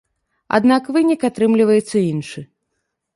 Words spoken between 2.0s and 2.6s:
іншы.